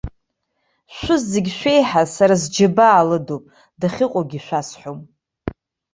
Шәыззегь 0.95 1.51
шәеиҳа 1.57 2.03
сара 2.15 2.35
сџьабаа 2.41 3.07
лыдуп, 3.09 3.43
дахьыҟоугьы 3.79 4.39
шәасҳәом. 4.45 4.99